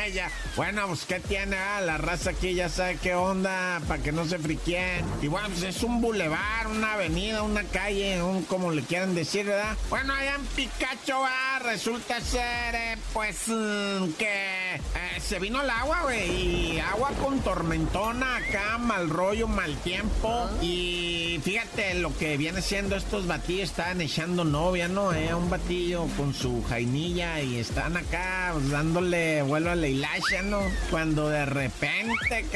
Bueno, 0.57 0.88
pues 0.88 1.05
¿qué 1.05 1.21
tiene? 1.21 1.57
Ah, 1.57 1.81
la 1.81 1.99
raza 1.99 2.31
aquí 2.31 2.55
ya 2.55 2.69
sabe 2.69 2.97
qué 2.97 3.14
onda, 3.14 3.81
para 3.87 4.02
que 4.02 4.11
no 4.11 4.25
se 4.25 4.38
friquien. 4.38 5.05
Y 5.23 5.28
bueno, 5.28 5.49
pues 5.50 5.62
es 5.62 5.83
un 5.85 6.00
bulevar, 6.00 6.67
una 6.67 6.95
avenida, 6.95 7.45
una 7.45 7.62
calle, 7.62 8.21
un 8.21 8.43
como 8.43 8.73
le 8.73 8.83
quieran 8.83 9.14
decir, 9.14 9.47
¿verdad? 9.47 9.76
Bueno, 9.88 10.14
allá 10.14 10.35
en 10.35 10.45
Picacho, 10.47 11.25
ah, 11.25 11.61
resulta 11.64 12.21
ser, 12.21 12.75
eh, 12.75 12.97
pues, 13.12 13.47
mm, 13.47 14.12
que 14.19 14.75
eh, 14.75 15.21
se 15.21 15.38
vino 15.38 15.62
el 15.62 15.71
agua, 15.71 16.02
güey, 16.02 16.81
agua 16.90 17.11
con 17.23 17.40
tormentona 17.40 18.37
acá, 18.37 18.78
mal 18.78 19.09
rollo, 19.09 19.47
mal 19.47 19.76
tiempo. 19.78 20.49
Y 20.61 21.40
fíjate 21.42 21.95
lo 21.95 22.16
que 22.16 22.37
viene 22.37 22.62
siendo 22.62 22.97
estos 22.97 23.26
batillos, 23.26 23.71
estaban 23.71 24.00
echando 24.00 24.45
novia, 24.45 24.88
¿no? 24.88 25.12
Eh, 25.12 25.35
un 25.35 25.49
batillo 25.50 26.07
con 26.16 26.35
su 26.35 26.62
jainilla 26.64 27.40
y 27.40 27.59
están 27.59 27.97
acá 27.97 28.54
dándole 28.71 29.42
vuelo 29.42 29.71
a 29.71 29.76
la 29.76 29.87
hilacha, 29.87 30.42
¿no? 30.42 30.61
Cuando 30.90 31.28
de 31.28 31.47
repente, 31.47 32.47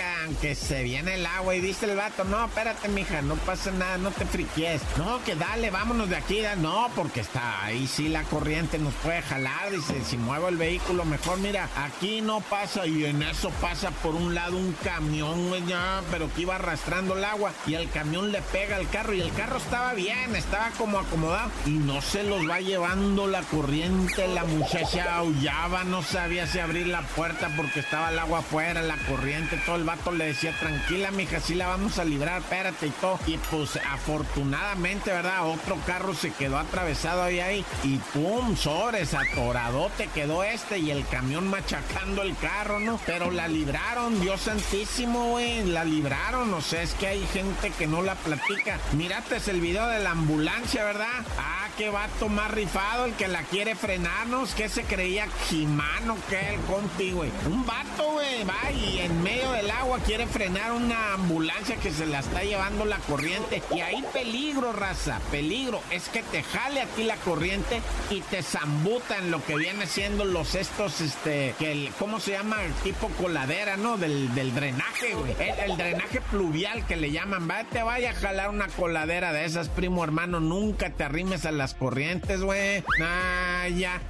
que 0.41 0.55
se 0.55 0.83
viene 0.83 1.15
el 1.15 1.27
agua 1.27 1.55
y 1.55 1.61
dice 1.61 1.87
el 1.87 1.97
vato, 1.97 2.25
no, 2.25 2.45
espérate, 2.45 2.89
mija, 2.89 3.23
no 3.23 3.37
pasa 3.37 3.71
nada, 3.71 3.99
no 3.99 4.11
te 4.11 4.25
friquies. 4.25 4.83
No, 4.97 5.23
que 5.25 5.35
dale, 5.35 5.71
vámonos 5.71 6.09
de 6.09 6.17
aquí. 6.17 6.43
No, 6.59 6.89
porque 6.97 7.21
está 7.21 7.65
ahí 7.65 7.87
sí 7.87 8.09
la 8.09 8.23
corriente 8.25 8.79
nos 8.79 8.95
puede 8.95 9.23
jalar. 9.23 9.71
Dice, 9.71 10.03
si 10.05 10.17
muevo 10.17 10.49
el 10.49 10.57
vehículo, 10.57 11.05
mejor 11.05 11.39
mira, 11.39 11.69
aquí 11.77 12.21
no 12.21 12.41
pasa 12.41 12.87
y 12.87 13.05
en 13.05 13.23
eso 13.23 13.51
pasa 13.61 13.91
por 13.91 14.15
un 14.15 14.22
lado 14.31 14.57
un 14.57 14.73
camión, 14.85 15.49
güey, 15.49 15.63
pero 16.11 16.33
que 16.35 16.43
iba 16.43 16.57
arrastrando 16.57 17.17
el 17.17 17.25
agua 17.25 17.53
y 17.67 17.75
el 17.75 17.89
camión 17.91 18.33
le 18.33 18.43
pega 18.43 18.77
al 18.77 18.89
carro 18.89 19.15
y 19.15 19.21
el 19.21 19.33
carro 19.33 19.59
estaba 19.59 19.95
bien, 19.95 20.35
estaba 20.37 20.71
como 20.79 20.99
acomodado 20.99 21.51
y 21.67 21.71
no 21.71 22.01
se 22.03 22.23
los 22.23 22.49
va 22.49 22.61
llevando 22.61 23.27
la 23.27 23.43
corriente. 23.43 24.29
La 24.29 24.45
muchacha 24.45 25.17
aullaba, 25.17 25.85
no 25.85 26.03
sabía 26.03 26.47
si 26.47 26.59
abrir 26.59 26.87
la 26.87 27.03
puerta 27.03 27.51
porque 27.57 27.81
estaba 27.81 28.11
el 28.11 28.19
agua 28.19 28.41
afuera, 28.41 28.83
la 28.83 28.97
corriente, 29.09 29.61
todo 29.65 29.77
el 29.77 29.85
vato 29.85 30.13
le 30.13 30.27
decía, 30.27 30.57
tranquila, 30.59 31.11
mija, 31.11 31.41
sí 31.41 31.55
la 31.55 31.69
vamos 31.69 31.99
a 31.99 32.05
librar, 32.05 32.43
espérate 32.43 32.87
y 32.87 32.91
todo. 32.91 33.19
Y 33.27 33.39
pues 33.51 33.77
afortunadamente, 33.77 35.11
¿verdad? 35.11 35.47
Otro 35.49 35.77
carro 35.87 36.15
se 36.15 36.33
quedó 36.33 36.59
atravesado 36.59 37.23
ahí, 37.23 37.41
ahí 37.41 37.65
y 37.83 37.97
pum, 38.13 38.57
sobres, 38.57 39.15
atoradote 39.15 40.09
quedó 40.09 40.45
este 40.45 40.79
y 40.79 40.91
el 40.91 41.07
camión 41.07 41.49
machacando 41.49 42.23
el 42.23 42.37
carro, 42.37 42.81
¿no? 42.81 42.99
Pero 43.07 43.31
la 43.31 43.49
libraron, 43.49 44.12
Dios 44.21 44.43
santísimo, 44.43 45.31
güey, 45.31 45.65
la 45.65 45.85
libraron, 45.85 46.53
o 46.55 46.61
sea, 46.61 46.83
es 46.83 46.95
que 46.95 47.07
hay 47.07 47.27
gente 47.29 47.71
que 47.71 47.87
no 47.87 48.03
la 48.03 48.15
platica. 48.15 48.79
Mirate 48.93 49.33
el 49.47 49.61
video 49.61 49.87
de 49.89 50.01
la 50.01 50.11
ambulancia, 50.11 50.85
¿verdad? 50.85 51.25
Ah, 51.39 51.69
qué 51.77 51.89
vato 51.89 52.29
más 52.29 52.51
rifado, 52.51 53.07
el 53.07 53.15
que 53.15 53.29
la 53.29 53.43
quiere 53.45 53.75
frenarnos, 53.75 54.55
que 54.55 54.69
se 54.69 54.83
creía 54.83 55.27
Jimano, 55.49 56.17
que 56.29 56.55
el 56.55 56.61
conti, 56.63 57.13
güey. 57.13 57.31
Un 57.47 57.65
vato, 57.65 58.13
güey, 58.13 58.45
va 58.45 58.71
y 58.71 59.01
en 59.01 59.23
medio 59.23 59.51
del 59.53 59.71
agua 59.71 59.99
quiere 60.05 60.27
frenar 60.27 60.73
una 60.73 61.15
ambulancia 61.15 61.77
que 61.77 61.91
se 61.91 62.07
la 62.07 62.21
está 62.21 62.43
llevando 62.43 62.85
la 62.85 62.99
corriente. 62.99 63.63
Y 63.75 63.81
ahí 63.81 64.05
peligro, 64.13 64.73
raza, 64.73 65.21
peligro. 65.31 65.81
Es 65.91 66.09
que 66.09 66.23
te 66.23 66.43
jale 66.43 66.83
a 66.83 66.87
ti 66.87 67.05
la 67.05 67.17
corriente 67.17 67.81
y 68.11 68.21
te 68.21 68.43
zambuta 68.43 69.19
en 69.19 69.31
lo 69.31 69.45
que 69.45 69.57
viene 69.57 69.87
siendo 69.87 70.25
los 70.25 70.55
estos, 70.55 71.01
este, 71.01 71.55
que 71.59 71.73
el, 71.73 71.93
¿cómo 71.99 72.21
se 72.21 72.33
llama? 72.33 72.59
Tipo 72.83 73.09
coladera, 73.21 73.77
¿no? 73.77 73.92
Del, 73.97 74.55
drenaje, 74.55 75.15
güey. 75.15 75.33
El, 75.39 75.71
el, 75.71 75.77
drenaje 75.77 76.21
pluvial 76.31 76.87
que 76.87 76.97
le 76.97 77.11
llaman. 77.11 77.49
Va, 77.49 77.65
te 77.65 77.83
vaya 77.83 78.11
a 78.11 78.15
jalar 78.15 78.51
una 78.51 78.69
coladera 78.69 79.33
de 79.33 79.45
esas, 79.45 79.69
primo 79.69 80.03
hermano. 80.03 80.41
Nunca 80.41 80.91
te 80.91 81.05
arrimes 81.05 81.45
a 81.45 81.53
las 81.53 81.75
corrientes, 81.75 82.41
güey. 82.41 82.83
Ah, 83.03 83.69
ya. 83.69 84.01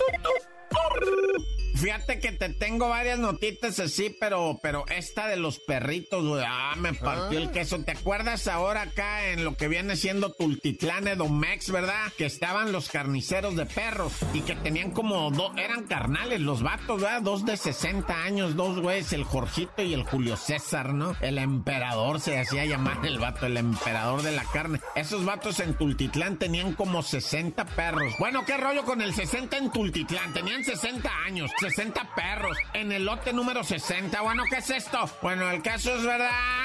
Fíjate 1.82 2.20
que 2.20 2.30
te 2.30 2.48
tengo 2.48 2.90
varias 2.90 3.18
notitas 3.18 3.80
así, 3.80 4.16
pero, 4.20 4.60
pero 4.62 4.84
esta 4.86 5.26
de 5.26 5.34
los 5.34 5.58
perritos, 5.58 6.24
güey, 6.24 6.44
ah, 6.46 6.74
me 6.78 6.94
partió 6.94 7.40
el 7.40 7.50
queso. 7.50 7.82
¿Te 7.82 7.90
acuerdas 7.90 8.46
ahora 8.46 8.82
acá 8.82 9.30
en 9.30 9.44
lo 9.44 9.56
que 9.56 9.66
viene 9.66 9.96
siendo 9.96 10.30
Tultitlán 10.30 11.08
Edomex, 11.08 11.72
verdad? 11.72 12.12
Que 12.16 12.26
estaban 12.26 12.70
los 12.70 12.88
carniceros 12.88 13.56
de 13.56 13.66
perros 13.66 14.12
y 14.32 14.42
que 14.42 14.54
tenían 14.54 14.92
como 14.92 15.32
dos, 15.32 15.50
eran 15.56 15.88
carnales 15.88 16.40
los 16.40 16.62
vatos, 16.62 17.00
¿verdad? 17.00 17.20
Dos 17.20 17.44
de 17.44 17.56
60 17.56 18.14
años, 18.14 18.54
dos 18.54 18.80
güeyes, 18.80 19.12
el 19.12 19.24
Jorgito 19.24 19.82
y 19.82 19.92
el 19.92 20.04
Julio 20.04 20.36
César, 20.36 20.94
¿no? 20.94 21.16
El 21.20 21.36
emperador 21.36 22.20
se 22.20 22.38
hacía 22.38 22.64
llamar 22.64 23.04
el 23.04 23.18
vato, 23.18 23.46
el 23.46 23.56
emperador 23.56 24.22
de 24.22 24.30
la 24.30 24.44
carne. 24.44 24.78
Esos 24.94 25.24
vatos 25.24 25.58
en 25.58 25.74
Tultitlán 25.74 26.38
tenían 26.38 26.74
como 26.74 27.02
60 27.02 27.64
perros. 27.64 28.14
Bueno, 28.20 28.44
¿qué 28.44 28.56
rollo 28.56 28.84
con 28.84 29.02
el 29.02 29.12
60 29.12 29.56
en 29.56 29.72
Tultitlán? 29.72 30.32
Tenían 30.32 30.62
60 30.62 31.10
años. 31.26 31.50
60 31.58 31.71
perros 32.14 32.56
en 32.74 32.92
el 32.92 33.04
lote 33.04 33.32
número 33.32 33.64
60. 33.64 34.20
Bueno, 34.20 34.44
¿qué 34.48 34.56
es 34.56 34.70
esto? 34.70 35.08
Bueno, 35.22 35.50
el 35.50 35.62
caso 35.62 35.94
es 35.96 36.04
verdad 36.04 36.61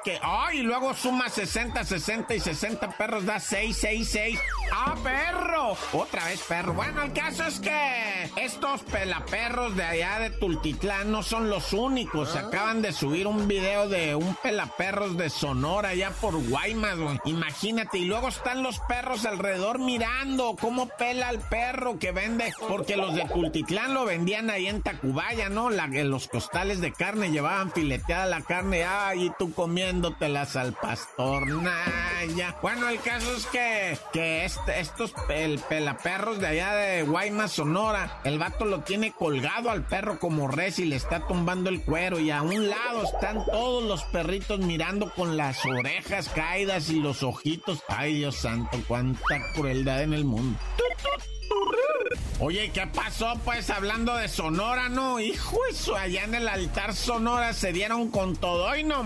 que, 0.00 0.18
ay, 0.22 0.60
y 0.60 0.62
luego 0.62 0.94
suma 0.94 1.28
60, 1.28 1.84
60 1.84 2.34
y 2.34 2.40
60 2.40 2.96
perros, 2.96 3.24
da 3.26 3.40
6, 3.40 3.76
6, 3.78 4.08
6. 4.08 4.38
¡Ah, 4.72 4.94
perro! 5.02 5.76
Otra 5.92 6.24
vez 6.26 6.40
perro. 6.42 6.72
Bueno, 6.72 7.02
el 7.02 7.12
caso 7.12 7.44
es 7.44 7.60
que 7.60 8.30
estos 8.36 8.82
pelaperros 8.82 9.76
de 9.76 9.84
allá 9.84 10.18
de 10.18 10.30
Tultitlán 10.30 11.10
no 11.10 11.22
son 11.22 11.50
los 11.50 11.72
únicos. 11.72 12.36
Acaban 12.36 12.82
de 12.82 12.92
subir 12.92 13.26
un 13.26 13.48
video 13.48 13.88
de 13.88 14.14
un 14.14 14.34
pelaperros 14.36 15.16
de 15.16 15.30
Sonora 15.30 15.90
allá 15.90 16.10
por 16.20 16.36
Guaymas, 16.48 16.98
güey. 16.98 17.20
Imagínate, 17.24 17.98
y 17.98 18.06
luego 18.06 18.28
están 18.28 18.62
los 18.62 18.78
perros 18.80 19.26
alrededor 19.26 19.78
mirando 19.78 20.56
cómo 20.60 20.88
pela 20.88 21.30
el 21.30 21.40
perro 21.40 21.98
que 21.98 22.12
vende, 22.12 22.52
porque 22.68 22.96
los 22.96 23.14
de 23.14 23.24
Tultitlán 23.24 23.94
lo 23.94 24.04
vendían 24.04 24.50
ahí 24.50 24.66
en 24.66 24.82
Tacubaya, 24.82 25.48
¿no? 25.48 25.70
La, 25.70 25.86
los 25.86 26.28
costales 26.28 26.80
de 26.80 26.92
carne 26.92 27.30
llevaban 27.30 27.72
fileteada 27.72 28.26
la 28.26 28.40
carne, 28.40 28.84
ay, 28.84 29.26
y 29.26 29.32
tú 29.38 29.52
comiéndotelas 29.82 30.54
al 30.54 30.74
pastor, 30.74 31.48
nah, 31.48 32.24
ya. 32.36 32.56
Bueno, 32.62 32.88
el 32.88 33.00
caso 33.00 33.34
es 33.34 33.46
que, 33.46 33.98
que 34.12 34.44
este, 34.44 34.78
estos 34.78 35.12
el 35.28 35.58
pelaperros 35.58 36.38
de 36.38 36.46
allá 36.46 36.72
de 36.74 37.02
Guaymas, 37.02 37.50
Sonora, 37.50 38.20
el 38.22 38.38
vato 38.38 38.64
lo 38.64 38.82
tiene 38.82 39.10
colgado 39.10 39.70
al 39.70 39.82
perro 39.82 40.20
como 40.20 40.46
res 40.46 40.78
y 40.78 40.84
le 40.84 40.94
está 40.94 41.26
tumbando 41.26 41.68
el 41.68 41.82
cuero 41.82 42.20
y 42.20 42.30
a 42.30 42.42
un 42.42 42.70
lado 42.70 43.02
están 43.02 43.44
todos 43.44 43.82
los 43.82 44.04
perritos 44.04 44.60
mirando 44.60 45.12
con 45.12 45.36
las 45.36 45.66
orejas 45.66 46.28
caídas 46.28 46.88
y 46.88 47.00
los 47.00 47.24
ojitos. 47.24 47.82
Ay, 47.88 48.14
Dios 48.14 48.36
santo, 48.36 48.78
cuánta 48.86 49.52
crueldad 49.54 50.02
en 50.02 50.14
el 50.14 50.24
mundo. 50.24 50.60
Oye, 52.38 52.70
¿qué 52.72 52.86
pasó? 52.86 53.34
Pues 53.44 53.68
hablando 53.68 54.16
de 54.16 54.28
Sonora, 54.28 54.88
¿no? 54.88 55.18
Hijo, 55.18 55.58
eso 55.70 55.96
allá 55.96 56.22
en 56.24 56.34
el 56.36 56.48
altar 56.48 56.94
Sonora 56.94 57.52
se 57.52 57.72
dieron 57.72 58.10
con 58.10 58.36
todo 58.36 58.74
y 58.76 58.84
no 58.84 59.02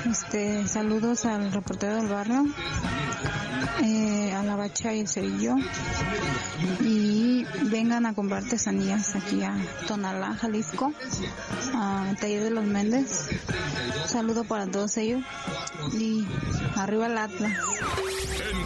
Este, 0.10 0.68
saludos 0.68 1.26
al 1.26 1.52
reportero 1.52 1.96
del 1.96 2.08
barrio, 2.08 2.46
eh, 3.84 4.34
a 4.34 4.44
la 4.44 4.56
bacha 4.56 4.94
y 4.94 5.02
el 5.02 5.08
cerillo. 5.08 5.56
Y 6.82 7.46
vengan 7.70 8.06
a 8.06 8.14
comprar 8.14 8.44
artesanías 8.44 9.16
aquí 9.16 9.44
a 9.44 9.56
Tonalá, 9.88 10.36
Jalisco, 10.36 10.94
a 11.74 12.14
Taller 12.20 12.44
de 12.44 12.52
los 12.52 12.66
Méndez. 12.66 13.30
saludo 14.06 14.44
para 14.44 14.68
todos 14.68 14.98
ellos. 14.98 15.22
Y 15.94 16.26
arriba 16.76 17.08
el 17.08 17.18
Atlas. 17.18 17.58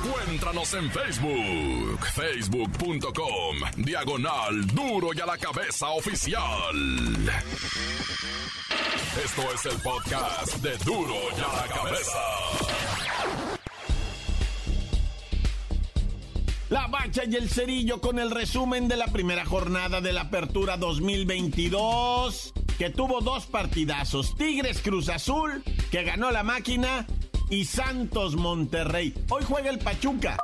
Encuéntranos 0.04 0.74
en 0.74 0.92
Facebook, 0.92 2.06
facebook.com, 2.14 3.56
diagonal 3.78 4.68
duro 4.68 5.10
y 5.14 5.20
a 5.20 5.26
la 5.26 5.38
cabeza 5.38 5.90
oficial. 5.90 6.42
Esto 9.24 9.42
es 9.54 9.66
el 9.66 9.82
podcast 9.82 10.56
de 10.58 10.78
duro 10.86 11.14
y 11.14 11.42
a 11.42 11.56
la 11.56 11.74
cabeza. 11.74 12.20
La 16.70 16.88
Bacha 16.88 17.24
y 17.26 17.36
el 17.36 17.50
Cerillo 17.50 18.00
con 18.00 18.18
el 18.20 18.32
resumen 18.32 18.88
de 18.88 18.96
la 18.96 19.08
primera 19.08 19.46
jornada 19.46 20.00
de 20.00 20.14
la 20.14 20.22
Apertura 20.22 20.78
2022, 20.78 22.54
que 22.78 22.90
tuvo 22.90 23.20
dos 23.22 23.46
partidazos. 23.46 24.36
Tigres 24.36 24.82
Cruz 24.82 25.10
Azul, 25.10 25.64
que 25.92 26.04
ganó 26.04 26.32
la 26.32 26.44
máquina, 26.44 27.06
y 27.50 27.66
Santos 27.66 28.38
Monterrey. 28.38 29.14
Hoy 29.30 29.44
juega 29.46 29.70
el 29.70 29.80
Pachuca. 29.80 30.38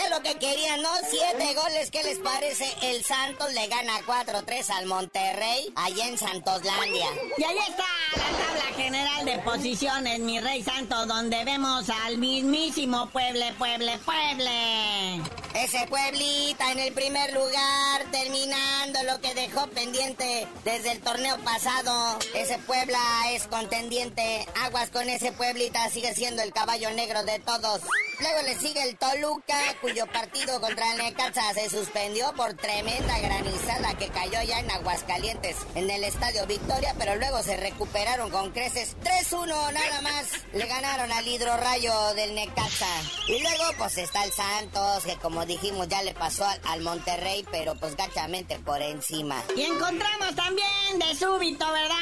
Es 0.00 0.10
lo 0.10 0.22
que 0.22 0.38
querían, 0.38 0.80
¿no? 0.82 0.88
Siete 1.10 1.54
goles, 1.54 1.90
¿qué 1.90 2.02
les 2.02 2.18
parece? 2.18 2.64
El 2.82 3.04
Santos 3.04 3.52
le 3.52 3.66
gana 3.66 4.00
4-3 4.06 4.70
al 4.70 4.86
Monterrey, 4.86 5.72
allá 5.74 6.08
en 6.08 6.18
Santoslandia. 6.18 7.06
Y 7.36 7.44
ahí 7.44 7.58
está 7.68 7.84
la 8.16 8.44
tabla 8.44 8.76
general 8.76 9.24
de 9.24 9.38
posiciones, 9.38 10.20
mi 10.20 10.40
rey 10.40 10.62
santo, 10.62 11.06
donde 11.06 11.44
vemos 11.44 11.90
al 12.04 12.18
mismísimo 12.18 13.08
Pueble, 13.10 13.52
Pueble, 13.54 13.98
Pueble. 13.98 15.41
Ese 15.54 15.86
Pueblita 15.86 16.72
en 16.72 16.78
el 16.78 16.92
primer 16.94 17.32
lugar, 17.34 18.04
terminando 18.10 19.02
lo 19.02 19.20
que 19.20 19.34
dejó 19.34 19.66
pendiente 19.68 20.48
desde 20.64 20.92
el 20.92 21.00
torneo 21.00 21.38
pasado. 21.44 22.18
Ese 22.34 22.58
Puebla 22.58 22.98
es 23.30 23.46
contendiente. 23.48 24.46
Aguas 24.62 24.88
con 24.90 25.08
ese 25.10 25.30
Pueblita, 25.32 25.90
sigue 25.90 26.14
siendo 26.14 26.42
el 26.42 26.52
caballo 26.52 26.90
negro 26.92 27.22
de 27.24 27.38
todos. 27.40 27.82
Luego 28.20 28.42
le 28.42 28.58
sigue 28.58 28.82
el 28.82 28.96
Toluca, 28.96 29.58
cuyo 29.80 30.06
partido 30.06 30.60
contra 30.60 30.92
el 30.92 30.98
Necaxa 30.98 31.52
se 31.54 31.68
suspendió 31.68 32.32
por 32.34 32.54
tremenda 32.54 33.18
granizada 33.18 33.94
que 33.98 34.08
cayó 34.08 34.40
ya 34.42 34.60
en 34.60 34.70
Aguascalientes, 34.70 35.56
en 35.74 35.90
el 35.90 36.04
Estadio 36.04 36.46
Victoria, 36.46 36.94
pero 36.98 37.16
luego 37.16 37.42
se 37.42 37.56
recuperaron 37.56 38.30
con 38.30 38.52
creces. 38.52 38.96
3-1 39.02 39.72
nada 39.72 40.00
más. 40.02 40.26
Le 40.52 40.66
ganaron 40.66 41.10
al 41.12 41.26
hidrorrayo 41.26 42.14
del 42.14 42.34
Necaxa. 42.34 42.86
Y 43.28 43.40
luego 43.40 43.64
pues 43.76 43.98
está 43.98 44.24
el 44.24 44.32
Santos, 44.32 45.04
que 45.04 45.16
como 45.16 45.41
dijimos 45.46 45.88
ya 45.88 46.02
le 46.02 46.14
pasó 46.14 46.44
al, 46.64 46.80
Monterrey, 46.80 47.44
pero 47.50 47.74
pues 47.74 47.96
gachamente 47.96 48.58
por 48.58 48.80
encima. 48.82 49.42
Y 49.56 49.62
encontramos 49.62 50.34
también 50.34 50.98
de 50.98 51.14
súbito, 51.14 51.64
¿verdad? 51.70 51.96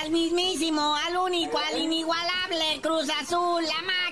Al 0.00 0.10
mismísimo, 0.10 0.96
al 0.96 1.16
único, 1.16 1.58
al 1.58 1.78
inigualable 1.78 2.80
Cruz 2.80 3.08
Azul, 3.20 3.62
la 3.62 3.82
máquina, 3.82 4.09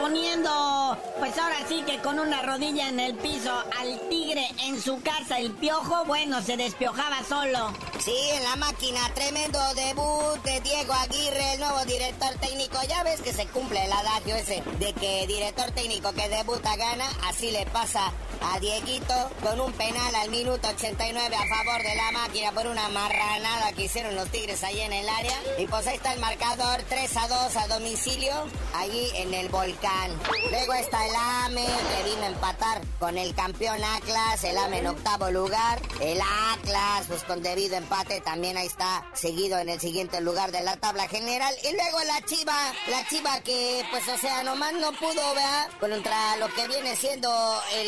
poniendo 0.00 0.98
pues 1.18 1.36
ahora 1.38 1.56
sí 1.68 1.82
que 1.86 1.98
con 1.98 2.18
una 2.18 2.42
rodilla 2.42 2.88
en 2.88 3.00
el 3.00 3.14
piso 3.14 3.52
al 3.78 3.98
tigre 4.08 4.46
en 4.64 4.80
su 4.80 5.00
casa, 5.02 5.38
el 5.38 5.52
piojo, 5.52 6.04
bueno, 6.04 6.42
se 6.42 6.56
despiojaba 6.56 7.22
solo. 7.24 7.72
Sí, 7.98 8.14
en 8.32 8.42
la 8.44 8.56
máquina, 8.56 9.00
tremendo 9.14 9.58
debut 9.74 10.42
de 10.44 10.60
Diego 10.60 10.92
Aguirre, 10.92 11.54
el 11.54 11.60
nuevo 11.60 11.84
director 11.84 12.34
técnico. 12.40 12.78
Ya 12.88 13.02
ves 13.02 13.20
que 13.22 13.32
se 13.32 13.46
cumple 13.46 13.84
el 13.84 13.92
adagio 13.92 14.36
ese 14.36 14.62
de 14.78 14.92
que 14.92 15.26
director 15.26 15.70
técnico 15.72 16.12
que 16.12 16.28
debuta 16.28 16.76
gana, 16.76 17.06
así 17.28 17.50
le 17.50 17.64
pasa 17.66 18.12
a 18.52 18.60
Dieguito 18.60 19.30
con 19.42 19.60
un 19.60 19.72
penal 19.72 20.14
al 20.14 20.30
minuto 20.30 20.68
89 20.68 21.36
a 21.36 21.56
favor 21.56 21.82
de 21.82 21.94
la 21.94 22.12
máquina 22.12 22.52
por 22.52 22.66
una 22.66 22.88
marranada 22.88 23.72
que 23.72 23.84
hicieron 23.84 24.14
los 24.14 24.28
Tigres 24.30 24.62
ahí 24.62 24.80
en 24.80 24.92
el 24.92 25.08
área. 25.08 25.40
Y 25.58 25.66
pues 25.66 25.86
ahí 25.86 25.96
está 25.96 26.12
el 26.12 26.20
marcador 26.20 26.82
3 26.88 27.16
a 27.16 27.28
2 27.28 27.56
a 27.56 27.68
domicilio, 27.68 28.34
allí 28.74 29.10
en 29.14 29.32
el 29.34 29.48
volcán. 29.48 30.10
Luego 30.50 30.74
está 30.74 31.06
el 31.06 31.14
AME 31.14 31.64
que 31.64 32.10
vino 32.10 32.22
a 32.22 32.26
empatar 32.26 32.82
con 32.98 33.18
el 33.18 33.34
campeón 33.34 33.82
Atlas, 33.82 34.44
el 34.44 34.58
AME 34.58 34.78
en 34.78 34.86
octavo 34.88 35.30
lugar. 35.30 35.80
El 36.00 36.20
Atlas, 36.52 37.06
pues 37.08 37.24
con 37.24 37.42
debido 37.42 37.76
empate, 37.76 38.20
también 38.20 38.56
ahí 38.56 38.66
está 38.66 39.06
seguido 39.14 39.58
en 39.58 39.68
el 39.68 39.80
siguiente 39.80 40.20
lugar 40.20 40.52
de 40.52 40.62
la 40.62 40.76
tabla 40.76 41.08
general. 41.08 41.54
Y 41.62 41.72
luego 41.72 41.98
la 42.06 42.20
Chiva, 42.26 42.72
la 42.88 43.06
Chiva 43.08 43.40
que 43.40 43.84
pues 43.90 44.06
o 44.08 44.18
sea, 44.18 44.42
nomás 44.42 44.74
no 44.74 44.92
pudo, 44.92 45.34
¿verdad? 45.34 45.68
Contra 45.80 46.36
lo 46.36 46.48
que 46.52 46.68
viene 46.68 46.96
siendo 46.96 47.30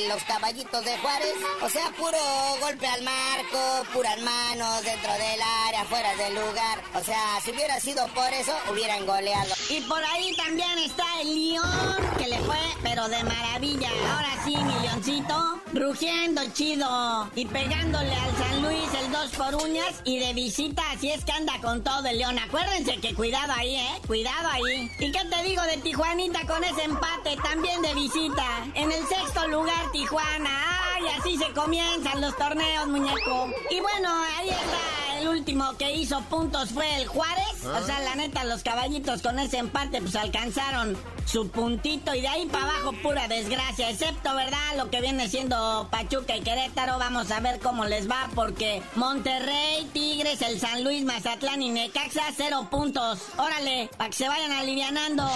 los 0.08 0.22
de 0.54 0.96
Juárez. 0.98 1.34
O 1.60 1.68
sea, 1.68 1.90
puro 1.98 2.18
golpe 2.60 2.86
al 2.86 3.02
marco, 3.02 3.84
puras 3.92 4.16
manos 4.20 4.84
dentro 4.84 5.12
del 5.12 5.40
área, 5.66 5.84
fuera 5.88 6.14
del 6.14 6.34
lugar. 6.34 6.82
O 6.94 7.02
sea, 7.02 7.40
si 7.44 7.50
hubiera 7.50 7.80
sido 7.80 8.06
por 8.08 8.32
eso, 8.32 8.52
hubieran 8.70 9.04
goleado. 9.06 9.52
Y 9.68 9.80
por 9.80 10.02
ahí 10.04 10.36
también 10.36 10.78
está 10.78 11.04
el 11.20 11.34
León, 11.34 11.96
que 12.16 12.28
le 12.28 12.38
fue, 12.38 12.58
pero 12.84 13.08
de 13.08 13.24
maravilla. 13.24 13.88
Ahora 14.08 14.28
sí, 14.44 14.56
mi 14.56 14.86
leoncito, 14.86 15.60
rugiendo 15.72 16.42
chido 16.52 17.28
y 17.34 17.44
pegándole 17.46 18.14
al 18.14 18.36
San 18.36 18.62
Luis 18.62 18.88
el 19.02 19.10
2 19.10 19.30
por 19.32 19.54
uñas 19.56 20.00
y 20.04 20.20
de 20.20 20.32
visita, 20.32 20.82
así 20.92 21.10
es 21.10 21.24
que 21.24 21.32
anda 21.32 21.60
con 21.60 21.82
todo 21.82 22.06
el 22.06 22.18
León. 22.18 22.38
Acuérdense 22.38 22.98
que 23.00 23.14
cuidado 23.14 23.52
ahí, 23.56 23.74
¿eh? 23.74 24.00
Cuidado 24.06 24.48
ahí. 24.52 24.92
¿Y 25.00 25.10
qué 25.10 25.24
te 25.24 25.42
digo 25.42 25.62
de 25.62 25.78
Tijuanita 25.78 26.46
con 26.46 26.62
ese 26.62 26.84
empate 26.84 27.36
también 27.42 27.82
de 27.82 27.94
visita? 27.94 28.46
En 28.74 28.92
el 28.92 29.04
sexto 29.08 29.48
lugar, 29.48 29.90
Tijuana. 29.90 30.35
¡Ay, 30.44 31.04
así 31.18 31.36
se 31.36 31.52
comienzan 31.52 32.20
los 32.20 32.36
torneos, 32.36 32.88
muñeco! 32.88 33.48
Y 33.70 33.80
bueno, 33.80 34.08
ahí 34.36 34.50
está 34.50 35.18
el 35.20 35.28
último 35.28 35.76
que 35.78 35.92
hizo 35.94 36.20
puntos 36.22 36.70
fue 36.70 36.96
el 36.96 37.06
Juárez. 37.06 37.64
O 37.64 37.86
sea, 37.86 38.00
la 38.00 38.14
neta, 38.16 38.44
los 38.44 38.62
caballitos 38.62 39.22
con 39.22 39.38
ese 39.38 39.58
empate 39.58 40.00
pues 40.00 40.16
alcanzaron 40.16 40.96
su 41.26 41.48
puntito 41.48 42.14
y 42.14 42.20
de 42.20 42.28
ahí 42.28 42.46
para 42.46 42.64
abajo 42.64 42.92
pura 43.02 43.26
desgracia, 43.26 43.90
excepto, 43.90 44.34
¿verdad? 44.34 44.76
Lo 44.76 44.90
que 44.90 45.00
viene 45.00 45.28
siendo 45.28 45.88
Pachuca 45.90 46.36
y 46.36 46.40
Querétaro, 46.40 46.98
vamos 46.98 47.30
a 47.30 47.40
ver 47.40 47.58
cómo 47.58 47.84
les 47.84 48.08
va 48.08 48.30
porque 48.34 48.80
Monterrey, 48.94 49.90
Tigres, 49.92 50.40
el 50.42 50.60
San 50.60 50.84
Luis, 50.84 51.04
Mazatlán 51.04 51.62
y 51.62 51.70
Necaxa, 51.70 52.22
cero 52.36 52.68
puntos. 52.70 53.18
Órale, 53.36 53.90
para 53.96 54.10
que 54.10 54.16
se 54.16 54.28
vayan 54.28 54.52
alivianando. 54.52 55.28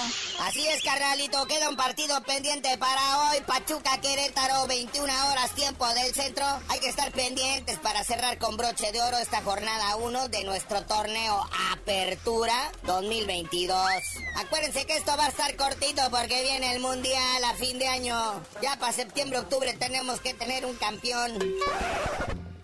Así 0.43 0.67
es, 0.69 0.83
carnalito, 0.83 1.45
queda 1.47 1.69
un 1.69 1.77
partido 1.77 2.23
pendiente 2.23 2.79
para 2.79 3.31
hoy, 3.31 3.39
Pachuca, 3.47 4.01
Querétaro, 4.01 4.67
21 4.69 5.13
horas 5.31 5.55
tiempo 5.55 5.87
del 5.89 6.15
centro. 6.15 6.45
Hay 6.69 6.79
que 6.79 6.89
estar 6.89 7.11
pendientes 7.11 7.79
para 7.79 8.05
cerrar 8.05 8.39
con 8.39 8.57
broche 8.57 8.93
de 8.93 9.03
oro 9.03 9.19
esta 9.19 9.43
jornada 9.43 9.97
1 9.97 10.29
de 10.29 10.45
nuestro 10.45 10.83
torneo 10.83 11.49
Apertura 11.73 12.71
2022. 12.85 13.77
Acuérdense 14.37 14.87
que 14.87 14.97
esto 14.97 15.17
va 15.17 15.27
a 15.27 15.29
estar 15.29 15.57
corto 15.57 15.80
porque 16.11 16.43
viene 16.43 16.75
el 16.75 16.81
mundial 16.81 17.45
a 17.45 17.55
fin 17.55 17.79
de 17.79 17.87
año. 17.87 18.15
Ya 18.63 18.77
para 18.79 18.93
septiembre, 18.93 19.39
octubre 19.39 19.73
tenemos 19.75 20.21
que 20.21 20.35
tener 20.35 20.67
un 20.67 20.77
campeón. 20.77 21.39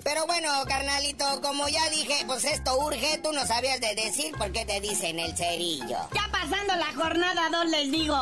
Pero 0.03 0.27
bueno, 0.27 0.49
carnalito, 0.67 1.41
como 1.43 1.69
ya 1.69 1.89
dije, 1.91 2.25
pues 2.27 2.45
esto 2.45 2.79
urge, 2.79 3.19
tú 3.19 3.33
no 3.33 3.47
sabías 3.47 3.81
de 3.81 3.95
decir 3.95 4.37
por 4.37 4.53
qué 4.53 4.65
te 4.65 4.81
dicen 4.81 5.19
el 5.19 5.37
cerillo. 5.37 5.99
Ya 6.15 6.29
pasando 6.31 6.77
la 6.77 6.93
jornada 6.95 7.49
2 7.51 7.67
les 7.67 7.91
digo. 7.91 8.17